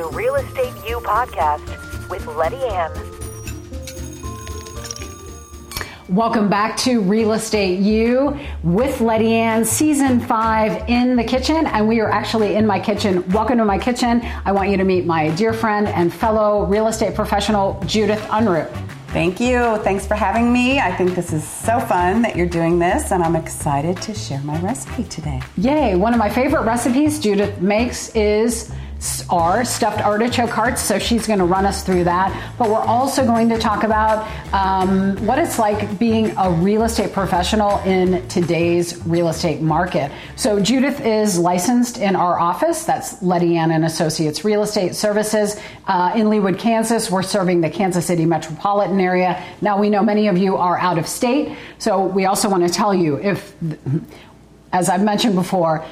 the 0.00 0.08
Real 0.16 0.36
Estate 0.36 0.72
You 0.88 0.98
podcast 1.00 2.08
with 2.08 2.26
Letty 2.26 2.56
Ann. 2.56 2.90
Welcome 6.08 6.48
back 6.48 6.78
to 6.78 7.02
Real 7.02 7.34
Estate 7.34 7.80
You 7.80 8.38
with 8.62 9.02
Letty 9.02 9.34
Ann, 9.34 9.62
season 9.62 10.18
five 10.18 10.88
in 10.88 11.16
the 11.16 11.24
kitchen. 11.24 11.66
And 11.66 11.86
we 11.86 12.00
are 12.00 12.10
actually 12.10 12.54
in 12.54 12.66
my 12.66 12.80
kitchen. 12.80 13.28
Welcome 13.28 13.58
to 13.58 13.66
my 13.66 13.78
kitchen. 13.78 14.22
I 14.46 14.52
want 14.52 14.70
you 14.70 14.78
to 14.78 14.84
meet 14.84 15.04
my 15.04 15.28
dear 15.34 15.52
friend 15.52 15.86
and 15.86 16.10
fellow 16.10 16.64
real 16.64 16.86
estate 16.86 17.14
professional, 17.14 17.78
Judith 17.84 18.22
Unruh. 18.30 18.74
Thank 19.08 19.38
you. 19.38 19.76
Thanks 19.82 20.06
for 20.06 20.14
having 20.14 20.50
me. 20.50 20.78
I 20.80 20.96
think 20.96 21.14
this 21.14 21.30
is 21.34 21.46
so 21.46 21.78
fun 21.78 22.22
that 22.22 22.36
you're 22.36 22.46
doing 22.46 22.78
this, 22.78 23.10
and 23.10 23.22
I'm 23.22 23.36
excited 23.36 24.00
to 24.02 24.14
share 24.14 24.40
my 24.44 24.58
recipe 24.60 25.04
today. 25.04 25.42
Yay. 25.58 25.94
One 25.94 26.14
of 26.14 26.18
my 26.18 26.30
favorite 26.30 26.62
recipes 26.62 27.18
Judith 27.18 27.60
makes 27.60 28.14
is 28.14 28.72
are 29.30 29.64
stuffed 29.64 30.00
artichoke 30.00 30.50
hearts, 30.50 30.82
so 30.82 30.98
she's 30.98 31.26
going 31.26 31.38
to 31.38 31.44
run 31.44 31.64
us 31.64 31.82
through 31.82 32.04
that. 32.04 32.54
But 32.58 32.68
we're 32.68 32.76
also 32.76 33.24
going 33.24 33.48
to 33.48 33.58
talk 33.58 33.82
about 33.82 34.28
um, 34.52 35.16
what 35.26 35.38
it's 35.38 35.58
like 35.58 35.98
being 35.98 36.34
a 36.36 36.50
real 36.50 36.82
estate 36.82 37.12
professional 37.12 37.78
in 37.80 38.26
today's 38.28 39.04
real 39.06 39.28
estate 39.28 39.60
market. 39.62 40.12
So 40.36 40.60
Judith 40.60 41.00
is 41.00 41.38
licensed 41.38 41.98
in 41.98 42.14
our 42.14 42.38
office. 42.38 42.84
That's 42.84 43.22
Letty 43.22 43.56
Ann 43.56 43.70
and 43.70 43.84
Associates 43.84 44.44
Real 44.44 44.62
Estate 44.62 44.94
Services 44.94 45.58
uh, 45.86 46.12
in 46.14 46.26
Leawood, 46.26 46.58
Kansas. 46.58 47.10
We're 47.10 47.22
serving 47.22 47.62
the 47.62 47.70
Kansas 47.70 48.06
City 48.06 48.26
metropolitan 48.26 49.00
area. 49.00 49.42
Now 49.60 49.78
we 49.78 49.88
know 49.88 50.02
many 50.02 50.28
of 50.28 50.36
you 50.36 50.56
are 50.56 50.76
out 50.76 50.98
of 50.98 51.06
state, 51.08 51.56
so 51.78 52.04
we 52.04 52.26
also 52.26 52.50
want 52.50 52.66
to 52.66 52.72
tell 52.72 52.94
you 52.94 53.16
if, 53.16 53.54
as 54.72 54.88
I've 54.88 55.02
mentioned 55.02 55.34
before 55.36 55.84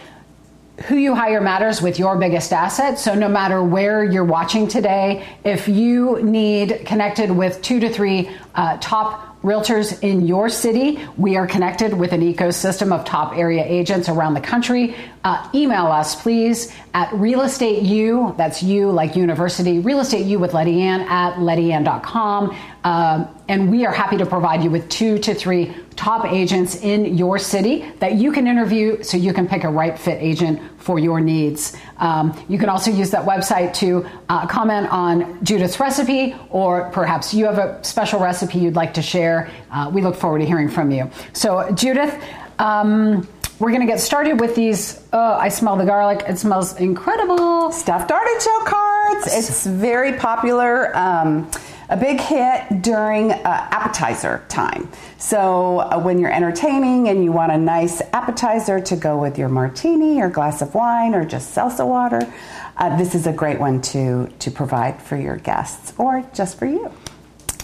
who 0.86 0.96
you 0.96 1.14
hire 1.14 1.40
matters 1.40 1.82
with 1.82 1.98
your 1.98 2.16
biggest 2.16 2.52
asset. 2.52 2.98
So 2.98 3.14
no 3.14 3.28
matter 3.28 3.62
where 3.62 4.04
you're 4.04 4.24
watching 4.24 4.68
today, 4.68 5.26
if 5.44 5.68
you 5.68 6.22
need 6.22 6.82
connected 6.86 7.30
with 7.30 7.60
two 7.62 7.80
to 7.80 7.88
three 7.88 8.30
uh, 8.54 8.78
top 8.80 9.28
realtors 9.42 10.02
in 10.02 10.26
your 10.26 10.48
city. 10.48 10.98
We 11.16 11.36
are 11.36 11.46
connected 11.46 11.94
with 11.94 12.12
an 12.12 12.20
ecosystem 12.20 12.92
of 12.92 13.04
top 13.04 13.36
area 13.36 13.64
agents 13.64 14.08
around 14.08 14.34
the 14.34 14.40
country. 14.40 14.96
Uh, 15.22 15.48
email 15.54 15.86
us, 15.86 16.20
please, 16.20 16.72
at 16.92 17.12
real 17.12 17.42
estate 17.42 17.82
u, 17.82 18.34
that's 18.36 18.62
you 18.62 18.90
like 18.90 19.14
university, 19.14 19.78
real 19.78 20.00
estate 20.00 20.26
u 20.26 20.38
with 20.38 20.54
Letty 20.54 20.82
Ann 20.82 21.02
at 21.02 21.34
lettyann.com. 21.34 22.56
Um, 22.82 23.28
and 23.48 23.70
we 23.70 23.86
are 23.86 23.92
happy 23.92 24.16
to 24.16 24.26
provide 24.26 24.64
you 24.64 24.70
with 24.70 24.88
two 24.88 25.18
to 25.18 25.34
three 25.34 25.74
top 25.98 26.24
agents 26.26 26.76
in 26.76 27.18
your 27.18 27.40
city 27.40 27.84
that 27.98 28.14
you 28.14 28.30
can 28.30 28.46
interview 28.46 29.02
so 29.02 29.16
you 29.16 29.32
can 29.32 29.48
pick 29.48 29.64
a 29.64 29.68
right 29.68 29.98
fit 29.98 30.22
agent 30.22 30.60
for 30.78 31.00
your 31.00 31.18
needs. 31.20 31.76
Um, 31.98 32.40
you 32.48 32.56
can 32.56 32.68
also 32.68 32.92
use 32.92 33.10
that 33.10 33.26
website 33.26 33.74
to 33.74 34.06
uh, 34.28 34.46
comment 34.46 34.86
on 34.92 35.44
Judith's 35.44 35.80
recipe, 35.80 36.36
or 36.50 36.88
perhaps 36.92 37.34
you 37.34 37.46
have 37.46 37.58
a 37.58 37.82
special 37.82 38.20
recipe 38.20 38.60
you'd 38.60 38.76
like 38.76 38.94
to 38.94 39.02
share. 39.02 39.50
Uh, 39.72 39.90
we 39.92 40.00
look 40.00 40.14
forward 40.14 40.38
to 40.38 40.46
hearing 40.46 40.68
from 40.68 40.92
you. 40.92 41.10
So, 41.32 41.68
Judith, 41.72 42.14
um, 42.60 43.26
we're 43.58 43.70
going 43.70 43.80
to 43.80 43.86
get 43.88 43.98
started 43.98 44.38
with 44.38 44.54
these. 44.54 45.02
Oh, 45.12 45.32
I 45.32 45.48
smell 45.48 45.76
the 45.76 45.84
garlic. 45.84 46.24
It 46.28 46.38
smells 46.38 46.76
incredible. 46.76 47.72
Stuffed 47.72 48.12
artichoke 48.12 48.68
hearts. 48.68 49.36
It's 49.36 49.66
very 49.66 50.12
popular. 50.12 50.96
Um, 50.96 51.50
a 51.88 51.96
big 51.96 52.20
hit 52.20 52.82
during 52.82 53.32
uh, 53.32 53.38
appetizer 53.44 54.44
time. 54.48 54.90
So, 55.16 55.78
uh, 55.78 56.00
when 56.00 56.18
you're 56.18 56.32
entertaining 56.32 57.08
and 57.08 57.24
you 57.24 57.32
want 57.32 57.52
a 57.52 57.58
nice 57.58 58.02
appetizer 58.12 58.80
to 58.80 58.96
go 58.96 59.18
with 59.18 59.38
your 59.38 59.48
martini 59.48 60.20
or 60.20 60.28
glass 60.28 60.60
of 60.60 60.74
wine 60.74 61.14
or 61.14 61.24
just 61.24 61.56
salsa 61.56 61.86
water, 61.86 62.32
uh, 62.76 62.96
this 62.96 63.14
is 63.14 63.26
a 63.26 63.32
great 63.32 63.58
one 63.58 63.80
to, 63.82 64.28
to 64.38 64.50
provide 64.50 65.02
for 65.02 65.16
your 65.16 65.36
guests 65.36 65.92
or 65.98 66.24
just 66.34 66.58
for 66.58 66.66
you. 66.66 66.92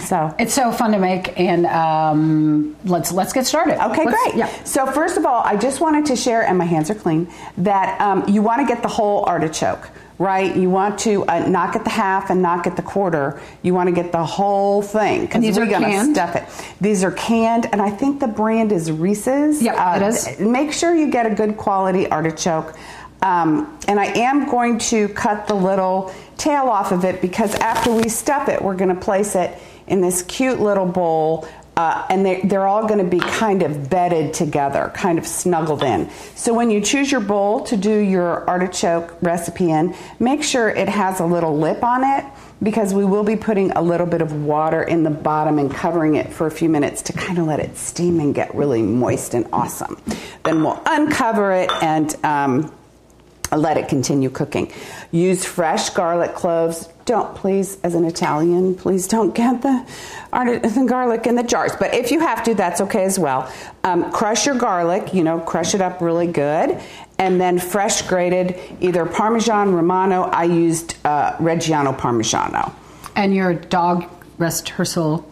So 0.00 0.34
it's 0.38 0.52
so 0.52 0.72
fun 0.72 0.92
to 0.92 0.98
make, 0.98 1.38
and 1.38 1.64
um, 1.66 2.76
let's 2.84 3.10
let's 3.12 3.32
get 3.32 3.46
started. 3.46 3.82
Okay, 3.90 4.04
let's, 4.04 4.22
great. 4.22 4.36
Yeah. 4.36 4.64
So 4.64 4.86
first 4.86 5.16
of 5.16 5.24
all, 5.24 5.40
I 5.42 5.56
just 5.56 5.80
wanted 5.80 6.06
to 6.06 6.16
share, 6.16 6.42
and 6.42 6.58
my 6.58 6.64
hands 6.64 6.90
are 6.90 6.94
clean, 6.94 7.28
that 7.58 7.98
um, 8.00 8.28
you 8.28 8.42
want 8.42 8.60
to 8.60 8.66
get 8.66 8.82
the 8.82 8.88
whole 8.88 9.24
artichoke 9.24 9.88
right? 10.18 10.56
You 10.56 10.70
want 10.70 10.98
to 11.00 11.24
uh, 11.24 11.48
not 11.48 11.72
get 11.72 11.84
the 11.84 11.90
half 11.90 12.30
and 12.30 12.40
not 12.40 12.64
get 12.64 12.76
the 12.76 12.82
quarter. 12.82 13.40
You 13.62 13.74
want 13.74 13.88
to 13.88 13.94
get 13.94 14.12
the 14.12 14.24
whole 14.24 14.82
thing 14.82 15.26
because 15.26 15.56
we're 15.56 15.66
going 15.66 15.82
to 15.82 16.12
stuff 16.12 16.36
it. 16.36 16.44
These 16.80 17.02
are 17.04 17.12
canned, 17.12 17.66
and 17.72 17.82
I 17.82 17.90
think 17.90 18.20
the 18.20 18.28
brand 18.28 18.72
is 18.72 18.90
Reese's. 18.92 19.62
Yeah, 19.62 19.74
uh, 19.74 19.96
it 19.96 20.02
is. 20.02 20.40
Make 20.40 20.72
sure 20.72 20.94
you 20.94 21.10
get 21.10 21.26
a 21.26 21.34
good 21.34 21.56
quality 21.56 22.08
artichoke. 22.08 22.76
Um, 23.22 23.78
and 23.88 23.98
I 23.98 24.06
am 24.06 24.50
going 24.50 24.78
to 24.78 25.08
cut 25.08 25.48
the 25.48 25.54
little 25.54 26.12
tail 26.36 26.64
off 26.64 26.92
of 26.92 27.04
it 27.04 27.22
because 27.22 27.54
after 27.54 27.90
we 27.92 28.08
stuff 28.08 28.48
it, 28.48 28.60
we're 28.60 28.76
going 28.76 28.94
to 28.94 29.00
place 29.00 29.34
it 29.34 29.58
in 29.86 30.00
this 30.00 30.22
cute 30.22 30.60
little 30.60 30.86
bowl 30.86 31.48
uh, 31.76 32.06
and 32.08 32.24
they, 32.24 32.40
they're 32.42 32.66
all 32.66 32.86
going 32.86 33.02
to 33.02 33.10
be 33.10 33.20
kind 33.20 33.62
of 33.62 33.90
bedded 33.90 34.32
together, 34.32 34.92
kind 34.94 35.18
of 35.18 35.26
snuggled 35.26 35.82
in. 35.82 36.08
So 36.34 36.54
when 36.54 36.70
you 36.70 36.80
choose 36.80 37.10
your 37.10 37.20
bowl 37.20 37.64
to 37.64 37.76
do 37.76 37.98
your 37.98 38.48
artichoke 38.48 39.16
recipe 39.22 39.70
in, 39.70 39.94
make 40.18 40.42
sure 40.42 40.68
it 40.68 40.88
has 40.88 41.20
a 41.20 41.26
little 41.26 41.58
lip 41.58 41.82
on 41.82 42.04
it 42.04 42.24
because 42.62 42.94
we 42.94 43.04
will 43.04 43.24
be 43.24 43.36
putting 43.36 43.72
a 43.72 43.82
little 43.82 44.06
bit 44.06 44.22
of 44.22 44.32
water 44.44 44.82
in 44.82 45.02
the 45.02 45.10
bottom 45.10 45.58
and 45.58 45.70
covering 45.70 46.14
it 46.14 46.32
for 46.32 46.46
a 46.46 46.50
few 46.50 46.68
minutes 46.68 47.02
to 47.02 47.12
kind 47.12 47.38
of 47.38 47.46
let 47.46 47.60
it 47.60 47.76
steam 47.76 48.20
and 48.20 48.34
get 48.34 48.54
really 48.54 48.82
moist 48.82 49.34
and 49.34 49.46
awesome. 49.52 50.00
Then 50.44 50.62
we'll 50.62 50.80
uncover 50.86 51.52
it 51.52 51.70
and 51.82 52.14
um, 52.24 52.72
let 53.56 53.76
it 53.76 53.88
continue 53.88 54.30
cooking. 54.30 54.72
Use 55.10 55.44
fresh 55.44 55.90
garlic 55.90 56.34
cloves. 56.34 56.88
Don't 57.04 57.34
please, 57.34 57.78
as 57.82 57.94
an 57.94 58.04
Italian, 58.04 58.74
please 58.74 59.06
don't 59.06 59.34
get 59.34 59.62
the, 59.62 59.84
the 60.32 60.86
garlic 60.88 61.26
in 61.26 61.34
the 61.34 61.42
jars. 61.42 61.72
But 61.78 61.94
if 61.94 62.10
you 62.10 62.20
have 62.20 62.42
to, 62.44 62.54
that's 62.54 62.80
okay 62.80 63.04
as 63.04 63.18
well. 63.18 63.52
Um, 63.84 64.10
crush 64.10 64.46
your 64.46 64.56
garlic, 64.56 65.12
you 65.12 65.22
know, 65.22 65.38
crush 65.40 65.74
it 65.74 65.80
up 65.80 66.00
really 66.00 66.26
good. 66.26 66.80
And 67.18 67.40
then 67.40 67.58
fresh 67.58 68.02
grated 68.02 68.58
either 68.80 69.04
Parmesan 69.06 69.74
Romano. 69.74 70.22
I 70.22 70.44
used 70.44 70.96
uh, 71.04 71.36
Reggiano 71.36 71.96
Parmigiano. 71.96 72.72
And 73.14 73.34
your 73.34 73.54
dog, 73.54 74.10
rest 74.38 74.70
her 74.70 74.84
soul, 74.84 75.28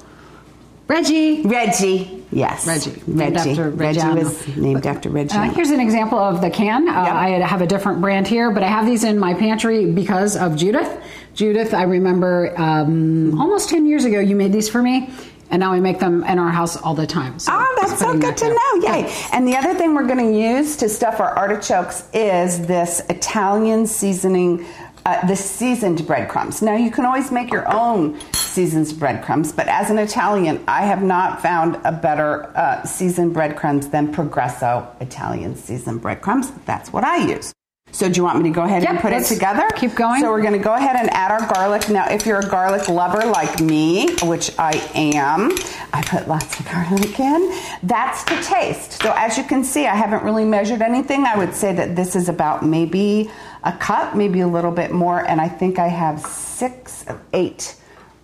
Reggie. 0.88 1.42
Reggie. 1.42 2.21
Yes. 2.32 2.66
Reggie. 2.66 3.02
Reggie. 3.06 3.50
After 3.50 3.70
Reggie 3.70 4.00
was 4.00 4.56
named 4.56 4.86
after 4.86 5.10
Reggie. 5.10 5.36
Uh, 5.36 5.52
here's 5.52 5.70
an 5.70 5.80
example 5.80 6.18
of 6.18 6.40
the 6.40 6.50
can. 6.50 6.88
Uh, 6.88 7.04
yep. 7.04 7.14
I 7.14 7.28
have 7.46 7.60
a 7.60 7.66
different 7.66 8.00
brand 8.00 8.26
here, 8.26 8.50
but 8.50 8.62
I 8.62 8.68
have 8.68 8.86
these 8.86 9.04
in 9.04 9.18
my 9.18 9.34
pantry 9.34 9.90
because 9.90 10.36
of 10.36 10.56
Judith. 10.56 10.90
Judith, 11.34 11.74
I 11.74 11.82
remember 11.82 12.58
um, 12.58 13.38
almost 13.38 13.68
10 13.68 13.86
years 13.86 14.04
ago, 14.04 14.18
you 14.18 14.34
made 14.34 14.52
these 14.52 14.68
for 14.68 14.82
me. 14.82 15.10
And 15.50 15.60
now 15.60 15.74
we 15.74 15.80
make 15.80 15.98
them 15.98 16.24
in 16.24 16.38
our 16.38 16.48
house 16.48 16.78
all 16.78 16.94
the 16.94 17.06
time. 17.06 17.38
So 17.38 17.52
oh, 17.54 17.78
that's 17.78 17.98
so 17.98 18.12
good 18.12 18.22
that 18.22 18.36
to 18.38 18.48
know. 18.48 18.90
Yay. 18.90 19.02
Yeah. 19.02 19.28
And 19.32 19.46
the 19.46 19.54
other 19.54 19.74
thing 19.74 19.94
we're 19.94 20.06
going 20.06 20.32
to 20.32 20.38
use 20.38 20.78
to 20.78 20.88
stuff 20.88 21.20
our 21.20 21.36
artichokes 21.36 22.08
is 22.14 22.66
this 22.66 23.02
Italian 23.10 23.86
seasoning 23.86 24.66
uh, 25.04 25.26
the 25.26 25.36
seasoned 25.36 26.06
breadcrumbs. 26.06 26.62
Now, 26.62 26.76
you 26.76 26.90
can 26.90 27.04
always 27.04 27.32
make 27.32 27.50
your 27.50 27.70
own 27.72 28.18
seasoned 28.52 28.98
breadcrumbs, 28.98 29.50
but 29.52 29.66
as 29.68 29.90
an 29.90 29.98
Italian, 29.98 30.62
I 30.68 30.82
have 30.82 31.02
not 31.02 31.40
found 31.40 31.80
a 31.84 31.92
better 31.92 32.54
uh, 32.56 32.84
seasoned 32.84 33.32
breadcrumbs 33.32 33.88
than 33.88 34.12
Progresso 34.12 34.86
Italian 35.00 35.56
seasoned 35.56 36.02
breadcrumbs. 36.02 36.50
That's 36.66 36.92
what 36.92 37.04
I 37.04 37.26
use. 37.26 37.52
So, 37.94 38.08
do 38.08 38.16
you 38.16 38.24
want 38.24 38.38
me 38.38 38.48
to 38.48 38.54
go 38.54 38.62
ahead 38.62 38.82
yep, 38.82 38.92
and 38.92 39.00
put 39.00 39.12
it 39.12 39.24
together? 39.24 39.68
Keep 39.76 39.96
going. 39.96 40.22
So, 40.22 40.30
we're 40.30 40.40
going 40.40 40.54
to 40.54 40.58
go 40.58 40.74
ahead 40.74 40.96
and 40.96 41.10
add 41.10 41.30
our 41.30 41.46
garlic. 41.52 41.90
Now, 41.90 42.08
if 42.08 42.24
you're 42.24 42.38
a 42.38 42.48
garlic 42.48 42.88
lover 42.88 43.26
like 43.26 43.60
me, 43.60 44.14
which 44.22 44.50
I 44.58 44.72
am, 44.94 45.52
I 45.92 46.02
put 46.02 46.26
lots 46.26 46.58
of 46.58 46.64
garlic 46.66 47.20
in. 47.20 47.52
That's 47.82 48.24
to 48.24 48.42
taste. 48.42 49.02
So, 49.02 49.12
as 49.14 49.36
you 49.36 49.44
can 49.44 49.62
see, 49.62 49.86
I 49.86 49.94
haven't 49.94 50.22
really 50.22 50.46
measured 50.46 50.80
anything. 50.80 51.24
I 51.24 51.36
would 51.36 51.54
say 51.54 51.74
that 51.74 51.94
this 51.94 52.16
is 52.16 52.30
about 52.30 52.64
maybe 52.64 53.30
a 53.62 53.72
cup, 53.72 54.16
maybe 54.16 54.40
a 54.40 54.48
little 54.48 54.72
bit 54.72 54.90
more, 54.90 55.26
and 55.28 55.38
I 55.38 55.48
think 55.48 55.78
I 55.78 55.88
have 55.88 56.20
six, 56.20 57.04
eight, 57.34 57.76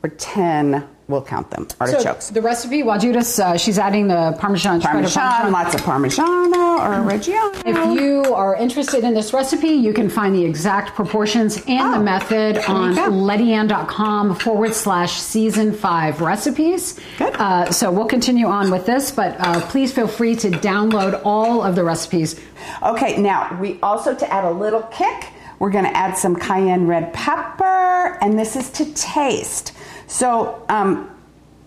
or 0.08 0.16
ten 0.16 0.88
we'll 1.08 1.22
count 1.22 1.50
them. 1.50 1.66
Artichokes. 1.80 2.26
So 2.26 2.34
the 2.34 2.42
recipe, 2.42 2.82
while 2.82 2.98
Judith, 2.98 3.38
uh, 3.38 3.56
she's 3.56 3.78
adding 3.78 4.08
the 4.08 4.36
Parmesan, 4.38 4.80
Parmesan, 4.80 5.22
Parmesan, 5.22 5.52
lots 5.52 5.74
of 5.74 5.80
Parmigiano 5.80 6.78
or 6.78 7.10
Reggiano. 7.10 7.62
If 7.64 8.00
you 8.00 8.34
are 8.34 8.54
interested 8.54 9.04
in 9.04 9.14
this 9.14 9.32
recipe, 9.32 9.68
you 9.68 9.92
can 9.92 10.10
find 10.10 10.34
the 10.34 10.44
exact 10.44 10.94
proportions 10.94 11.56
and 11.66 11.94
oh, 11.94 11.98
the 11.98 12.04
method 12.04 12.58
on 12.68 12.94
lettyann.com 12.94 14.36
forward 14.36 14.74
slash 14.74 15.14
season 15.14 15.72
five 15.72 16.20
recipes. 16.20 17.00
Good. 17.16 17.34
Uh, 17.36 17.70
so 17.72 17.90
we'll 17.90 18.06
continue 18.06 18.46
on 18.46 18.70
with 18.70 18.86
this, 18.86 19.10
but 19.10 19.34
uh, 19.40 19.60
please 19.68 19.92
feel 19.92 20.08
free 20.08 20.36
to 20.36 20.50
download 20.50 21.20
all 21.24 21.62
of 21.62 21.74
the 21.74 21.84
recipes. 21.84 22.38
Okay, 22.82 23.16
now 23.16 23.58
we 23.58 23.78
also, 23.82 24.14
to 24.14 24.32
add 24.32 24.44
a 24.44 24.50
little 24.50 24.82
kick, 24.82 25.32
we're 25.58 25.70
going 25.70 25.84
to 25.84 25.96
add 25.96 26.16
some 26.16 26.36
cayenne 26.36 26.86
red 26.86 27.12
pepper, 27.12 28.18
and 28.20 28.38
this 28.38 28.54
is 28.54 28.70
to 28.72 28.92
taste. 28.92 29.72
So 30.08 30.64
um, 30.68 31.10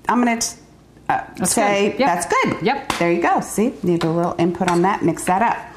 I'm 0.10 0.24
going 0.24 0.40
to 0.40 0.48
uh, 1.10 1.46
say 1.46 1.92
good. 1.92 2.00
Yep. 2.00 2.08
that's 2.08 2.26
good. 2.26 2.66
Yep. 2.66 2.94
There 3.00 3.12
you 3.12 3.22
go. 3.22 3.40
See, 3.40 3.74
need 3.84 4.04
a 4.04 4.12
little 4.12 4.36
input 4.38 4.70
on 4.70 4.82
that. 4.82 5.04
Mix 5.04 5.24
that 5.26 5.42
up. 5.42 5.68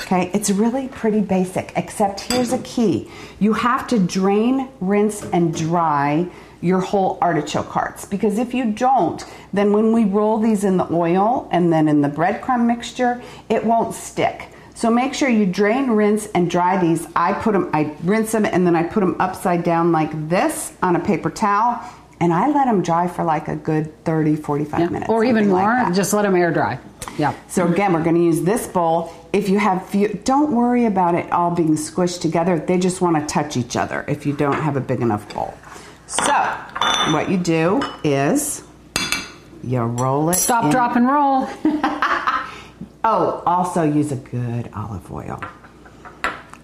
Okay, 0.00 0.30
it's 0.34 0.50
really 0.50 0.88
pretty 0.88 1.20
basic, 1.20 1.72
except 1.76 2.20
here's 2.20 2.52
a 2.52 2.58
key. 2.58 3.08
You 3.38 3.52
have 3.52 3.86
to 3.88 3.98
drain, 3.98 4.68
rinse, 4.80 5.22
and 5.22 5.54
dry 5.54 6.28
your 6.60 6.80
whole 6.80 7.18
artichoke 7.20 7.68
hearts 7.68 8.04
because 8.04 8.38
if 8.38 8.54
you 8.54 8.72
don't, 8.72 9.24
then 9.52 9.72
when 9.72 9.92
we 9.92 10.04
roll 10.04 10.38
these 10.38 10.64
in 10.64 10.78
the 10.78 10.92
oil 10.92 11.48
and 11.52 11.72
then 11.72 11.88
in 11.88 12.00
the 12.00 12.08
breadcrumb 12.08 12.66
mixture, 12.66 13.22
it 13.48 13.64
won't 13.64 13.94
stick. 13.94 14.48
So 14.74 14.90
make 14.90 15.14
sure 15.14 15.28
you 15.28 15.46
drain, 15.46 15.90
rinse, 15.90 16.26
and 16.34 16.50
dry 16.50 16.80
these. 16.80 17.06
I 17.14 17.32
put 17.32 17.52
them, 17.52 17.70
I 17.72 17.94
rinse 18.02 18.32
them, 18.32 18.44
and 18.44 18.66
then 18.66 18.74
I 18.74 18.82
put 18.82 19.00
them 19.00 19.14
upside 19.20 19.62
down 19.62 19.92
like 19.92 20.28
this 20.28 20.72
on 20.82 20.96
a 20.96 21.00
paper 21.00 21.30
towel, 21.30 21.80
and 22.20 22.32
I 22.32 22.48
let 22.48 22.66
them 22.66 22.82
dry 22.82 23.08
for 23.08 23.24
like 23.24 23.48
a 23.48 23.56
good 23.56 24.04
30, 24.04 24.36
45 24.36 24.80
Yeah. 24.80 24.88
minutes. 24.88 25.10
Or 25.10 25.24
even 25.24 25.44
something 25.44 25.52
like 25.52 25.86
more, 25.86 25.94
just 25.94 26.12
let 26.12 26.22
them 26.22 26.36
air 26.36 26.52
dry. 26.52 26.78
Yeah. 27.18 27.34
So 27.48 27.66
again, 27.68 27.92
we're 27.92 28.02
going 28.02 28.16
to 28.16 28.22
use 28.22 28.42
this 28.42 28.66
bowl. 28.66 29.12
If 29.32 29.48
you 29.48 29.58
have 29.58 29.84
few, 29.86 30.08
don't 30.24 30.52
worry 30.52 30.86
about 30.86 31.14
it 31.14 31.30
all 31.32 31.50
being 31.50 31.74
squished 31.76 32.20
together. 32.20 32.58
They 32.58 32.78
just 32.78 33.00
want 33.00 33.16
to 33.18 33.26
touch 33.26 33.56
each 33.56 33.76
other 33.76 34.04
if 34.08 34.26
you 34.26 34.32
don't 34.32 34.54
have 34.60 34.76
a 34.76 34.80
big 34.80 35.00
enough 35.00 35.32
bowl. 35.34 35.54
So 36.06 36.32
what 37.12 37.30
you 37.30 37.36
do 37.38 37.82
is 38.04 38.62
you 39.62 39.80
roll 39.80 40.30
it. 40.30 40.34
Stop, 40.34 40.64
in- 40.66 40.70
drop, 40.70 40.96
and 40.96 41.06
roll. 41.08 41.48
Oh, 43.06 43.42
also 43.46 43.82
use 43.82 44.12
a 44.12 44.16
good 44.16 44.70
olive 44.74 45.12
oil. 45.12 45.38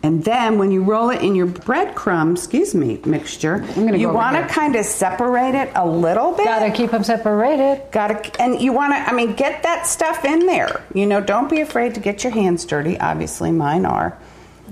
And 0.02 0.25
then 0.25 0.58
when 0.58 0.70
you 0.70 0.82
roll 0.82 1.11
it 1.11 1.20
in 1.20 1.35
your 1.35 1.47
breadcrumb, 1.47 2.32
excuse 2.32 2.75
me, 2.75 2.99
mixture, 3.05 3.58
gonna 3.75 3.99
you 3.99 4.08
want 4.08 4.35
to 4.37 4.47
kind 4.52 4.75
of 4.75 4.87
separate 4.87 5.55
it 5.55 5.70
a 5.75 5.87
little 5.87 6.32
bit. 6.32 6.47
Gotta 6.47 6.70
keep 6.70 6.91
them 6.91 7.05
separated. 7.05 7.82
Gotta, 7.93 8.41
and 8.41 8.61
you 8.61 8.73
want 8.73 8.94
to, 8.94 8.97
I 8.99 9.12
mean, 9.12 9.35
get 9.35 9.62
that 9.64 9.87
stuff 9.87 10.25
in 10.25 10.47
there. 10.47 10.82
You 10.94 11.05
know, 11.06 11.20
don't 11.20 11.50
be 11.50 11.61
afraid 11.61 11.94
to 11.94 12.00
get 12.00 12.25
your 12.25 12.32
hands 12.32 12.64
dirty. 12.64 12.99
Obviously, 12.99 13.52
mine 13.52 13.85
are. 13.85 14.17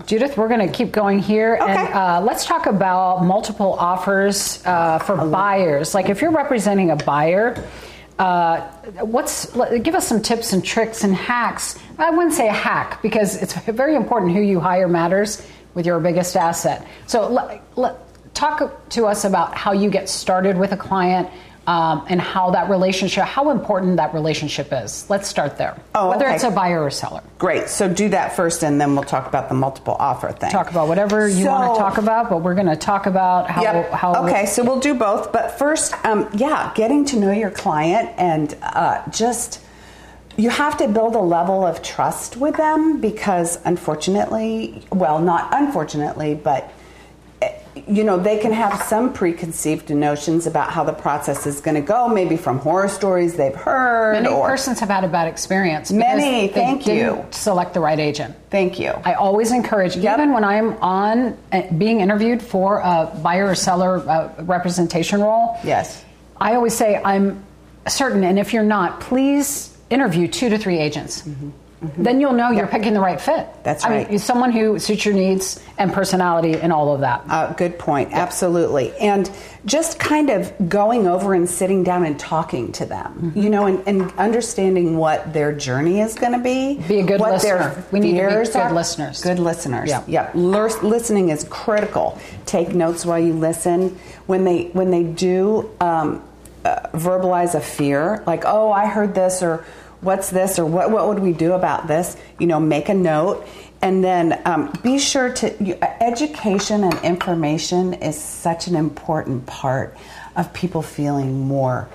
Judith, 0.06 0.36
we're 0.38 0.48
going 0.48 0.66
to 0.66 0.72
keep 0.72 0.92
going 0.92 1.18
here, 1.18 1.58
Okay. 1.60 1.72
and 1.74 1.92
uh, 1.92 2.20
let's 2.24 2.46
talk 2.46 2.66
about 2.66 3.24
multiple 3.24 3.72
offers 3.74 4.62
uh, 4.64 4.98
for 5.00 5.16
buyers. 5.16 5.92
Like 5.94 6.08
if 6.08 6.22
you're 6.22 6.30
representing 6.30 6.90
a 6.92 6.96
buyer, 6.96 7.62
uh, 8.18 8.60
what's 9.02 9.52
give 9.80 9.94
us 9.94 10.06
some 10.06 10.22
tips 10.22 10.52
and 10.52 10.64
tricks 10.64 11.04
and 11.04 11.14
hacks. 11.14 11.78
I 11.98 12.10
wouldn't 12.10 12.34
say 12.34 12.48
a 12.48 12.52
hack 12.52 13.02
because 13.02 13.36
it's 13.42 13.54
very 13.54 13.94
important 13.94 14.32
who 14.32 14.40
you 14.40 14.60
hire 14.60 14.88
matters 14.88 15.46
with 15.74 15.84
your 15.86 16.00
biggest 16.00 16.36
asset. 16.36 16.86
So 17.06 17.28
let, 17.28 17.62
let, 17.76 18.34
talk 18.34 18.88
to 18.90 19.06
us 19.06 19.24
about 19.24 19.54
how 19.54 19.72
you 19.72 19.90
get 19.90 20.08
started 20.08 20.56
with 20.56 20.72
a 20.72 20.76
client. 20.76 21.28
Um, 21.66 22.06
and 22.08 22.18
how 22.18 22.52
that 22.52 22.70
relationship, 22.70 23.24
how 23.24 23.50
important 23.50 23.98
that 23.98 24.14
relationship 24.14 24.68
is. 24.72 25.04
Let's 25.10 25.28
start 25.28 25.58
there. 25.58 25.78
Oh, 25.94 26.08
Whether 26.08 26.24
okay. 26.24 26.36
it's 26.36 26.44
a 26.44 26.50
buyer 26.50 26.82
or 26.82 26.88
seller. 26.90 27.22
Great. 27.36 27.68
So 27.68 27.92
do 27.92 28.08
that 28.08 28.34
first, 28.34 28.64
and 28.64 28.80
then 28.80 28.94
we'll 28.94 29.04
talk 29.04 29.26
about 29.26 29.50
the 29.50 29.54
multiple 29.54 29.94
offer 29.98 30.32
thing. 30.32 30.50
talk 30.50 30.70
about 30.70 30.88
whatever 30.88 31.28
you 31.28 31.44
want 31.44 31.74
to 31.74 31.78
talk 31.78 31.98
about, 31.98 32.30
but 32.30 32.38
we're 32.38 32.54
going 32.54 32.68
to 32.68 32.76
talk 32.76 33.04
about 33.04 33.50
how 33.50 33.60
Yep. 33.64 33.90
how 33.90 34.24
okay, 34.24 34.46
so 34.46 34.64
we'll 34.64 34.80
do 34.80 34.94
both. 34.94 35.30
But 35.30 35.58
first, 35.58 35.92
um, 36.06 36.30
yeah, 36.32 36.72
getting 36.74 37.04
to 37.04 37.18
know 37.18 37.32
your 37.32 37.50
client 37.50 38.12
and 38.16 38.56
uh, 38.62 39.02
just 39.10 39.60
you 40.38 40.50
have 40.50 40.76
to 40.78 40.86
build 40.86 41.16
a 41.16 41.20
level 41.20 41.66
of 41.66 41.82
trust 41.82 42.36
with 42.36 42.56
them 42.56 43.00
because, 43.00 43.58
unfortunately, 43.64 44.84
well, 44.92 45.18
not 45.18 45.48
unfortunately, 45.52 46.36
but 46.36 46.72
eh, 47.42 47.58
you 47.88 48.04
know 48.04 48.16
they 48.16 48.38
can 48.38 48.52
have 48.52 48.80
some 48.82 49.12
preconceived 49.12 49.90
notions 49.90 50.46
about 50.46 50.70
how 50.70 50.84
the 50.84 50.92
process 50.92 51.44
is 51.44 51.60
going 51.60 51.74
to 51.74 51.80
go, 51.80 52.06
maybe 52.08 52.36
from 52.36 52.58
horror 52.60 52.86
stories 52.88 53.34
they've 53.34 53.54
heard 53.54 54.12
many 54.22 54.28
persons 54.28 54.78
have 54.78 54.88
had 54.88 55.02
a 55.02 55.08
bad 55.08 55.26
experience. 55.26 55.90
Many, 55.90 56.46
thank 56.46 56.86
you. 56.86 57.26
Select 57.32 57.74
the 57.74 57.80
right 57.80 57.98
agent. 57.98 58.36
Thank 58.48 58.78
you. 58.78 58.90
I 59.04 59.14
always 59.14 59.50
encourage, 59.50 59.96
Yep. 59.96 60.18
even 60.18 60.32
when 60.32 60.44
I'm 60.44 60.74
on 60.80 61.36
uh, 61.50 61.62
being 61.72 61.98
interviewed 61.98 62.40
for 62.40 62.78
a 62.78 63.10
buyer 63.24 63.48
or 63.48 63.54
seller 63.56 64.08
uh, 64.08 64.32
representation 64.44 65.20
role. 65.20 65.58
Yes. 65.64 66.04
I 66.40 66.54
always 66.54 66.74
say 66.76 67.02
I'm 67.04 67.42
certain, 67.88 68.22
and 68.22 68.38
if 68.38 68.52
you're 68.52 68.62
not, 68.62 69.00
please 69.00 69.74
interview 69.90 70.28
two 70.28 70.48
to 70.50 70.58
three 70.58 70.78
agents. 70.78 71.22
Then 71.96 72.20
you'll 72.20 72.32
know 72.32 72.50
you're 72.50 72.66
picking 72.66 72.92
the 72.92 72.98
right 72.98 73.20
fit. 73.20 73.46
Mm-hmm. 73.46 73.62
That's 73.62 73.84
I 73.84 73.88
right. 73.90 74.10
mean, 74.10 74.18
someone 74.18 74.50
who 74.50 74.80
suits 74.80 75.04
your 75.04 75.14
needs 75.14 75.62
and 75.78 75.92
personality 75.92 76.54
and 76.54 76.72
all 76.72 76.92
of 76.92 77.02
that. 77.02 77.22
Uh, 77.30 77.52
good 77.52 77.78
point. 77.78 78.12
Absolutely. 78.12 78.92
And 78.96 79.30
just 79.64 79.96
kind 80.00 80.28
of 80.28 80.52
going 80.68 81.06
over 81.06 81.34
and 81.34 81.48
sitting 81.48 81.84
down 81.84 82.04
and 82.04 82.18
talking 82.18 82.72
to 82.72 82.84
them, 82.84 83.12
Mm-hmm. 83.30 83.40
you 83.40 83.48
know, 83.48 83.66
and, 83.66 83.86
and 83.86 84.10
understanding 84.18 84.96
what 84.96 85.32
their 85.32 85.52
journey 85.52 86.00
is 86.00 86.16
going 86.16 86.32
to 86.32 86.40
be. 86.40 86.78
Be 86.88 86.98
a 86.98 87.04
good 87.06 87.20
what 87.20 87.34
listener. 87.34 87.58
Their 87.70 87.84
We 87.92 88.00
need 88.00 88.08
to 88.18 88.26
be 88.26 88.28
good 88.44 88.56
are. 88.56 88.72
listeners. 88.72 89.22
Good 89.22 89.38
listeners. 89.38 89.88
Yeah. 89.88 90.02
Yep. 90.08 90.30
Lur- 90.34 90.80
listening 90.82 91.28
is 91.28 91.44
critical. 91.48 92.18
Take 92.44 92.74
notes 92.74 93.06
while 93.06 93.20
you 93.20 93.34
listen. 93.34 93.96
When 94.26 94.42
they 94.42 94.64
when 94.72 94.90
they 94.90 95.04
do 95.04 95.70
um, 95.80 96.24
uh, 96.64 96.88
verbalize 96.92 97.54
a 97.54 97.60
fear, 97.60 98.24
like 98.26 98.42
"Oh, 98.44 98.72
I 98.72 98.86
heard 98.86 99.14
this," 99.14 99.42
or 99.42 99.64
"What's 100.00 100.30
this?" 100.30 100.58
or 100.58 100.64
"What 100.64 100.90
what 100.90 101.08
would 101.08 101.20
we 101.20 101.32
do 101.32 101.52
about 101.52 101.86
this?" 101.86 102.16
You 102.38 102.46
know, 102.46 102.60
make 102.60 102.88
a 102.88 102.94
note. 102.94 103.46
And 103.80 104.02
then 104.02 104.40
um, 104.44 104.72
be 104.82 104.98
sure 104.98 105.32
to 105.34 105.64
you, 105.64 105.78
education 106.00 106.82
and 106.82 106.94
information 107.04 107.94
is 107.94 108.20
such 108.20 108.66
an 108.66 108.74
important 108.74 109.46
part 109.46 109.96
of 110.34 110.52
people 110.52 110.82
feeling 110.82 111.46
more 111.46 111.88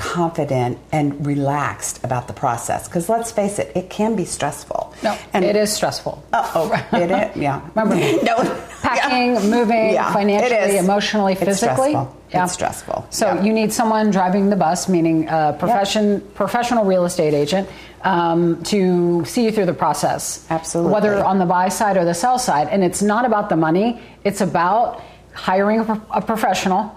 confident 0.00 0.78
and 0.92 1.26
relaxed 1.26 2.02
about 2.04 2.26
the 2.26 2.32
process. 2.32 2.88
Because 2.88 3.08
let's 3.08 3.30
face 3.30 3.58
it, 3.58 3.70
it 3.76 3.90
can 3.90 4.16
be 4.16 4.24
stressful. 4.24 4.94
No, 5.02 5.16
and 5.34 5.44
it 5.44 5.56
is 5.56 5.72
stressful. 5.72 6.22
Oh, 6.32 6.50
oh, 6.54 6.96
it 6.96 7.10
is. 7.10 7.36
Yeah. 7.36 7.60
Remember, 7.74 7.96
no, 8.22 8.36
packing, 8.80 9.34
yeah. 9.34 9.42
moving, 9.42 9.92
Yeah, 9.92 10.12
financially, 10.12 10.78
emotionally, 10.78 11.34
It's 11.34 11.44
physically. 11.44 11.96
Stressful. 12.30 12.44
It's 12.44 12.52
stressful. 12.54 13.06
So 13.10 13.26
Yeah. 13.34 13.42
you 13.42 13.52
need 13.52 13.72
someone 13.72 14.10
driving 14.10 14.50
the 14.50 14.56
bus, 14.56 14.88
meaning 14.88 15.28
a 15.28 15.54
profession, 15.58 16.20
professional 16.34 16.84
real 16.84 17.04
estate 17.04 17.34
agent, 17.34 17.68
um, 18.02 18.62
to 18.64 19.24
see 19.26 19.44
you 19.44 19.52
through 19.52 19.66
the 19.66 19.74
process. 19.74 20.46
Absolutely. 20.50 20.92
Whether 20.92 21.22
on 21.24 21.38
the 21.38 21.46
buy 21.46 21.68
side 21.68 21.96
or 21.96 22.04
the 22.04 22.14
sell 22.14 22.38
side, 22.38 22.68
and 22.70 22.82
it's 22.82 23.02
not 23.02 23.24
about 23.24 23.48
the 23.48 23.56
money. 23.56 24.00
It's 24.24 24.40
about 24.40 25.02
hiring 25.34 25.80
a, 25.80 26.00
a 26.14 26.20
professional 26.22 26.94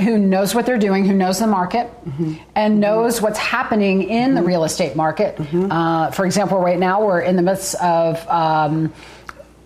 who 0.00 0.18
knows 0.18 0.56
what 0.56 0.66
they're 0.66 0.76
doing, 0.78 1.04
who 1.04 1.14
knows 1.14 1.38
the 1.38 1.46
market, 1.46 1.88
Mm-hmm. 2.04 2.34
and 2.56 2.80
knows 2.80 3.22
what's 3.22 3.38
happening 3.38 4.02
in 4.02 4.34
the 4.34 4.42
real 4.42 4.64
estate 4.64 4.96
market. 4.96 5.36
Mm-hmm. 5.36 5.70
Uh, 5.70 6.10
for 6.10 6.26
example, 6.26 6.58
right 6.58 6.78
now 6.78 7.04
we're 7.06 7.20
in 7.20 7.36
the 7.36 7.42
midst 7.42 7.76
of 7.76 8.26
um, 8.28 8.92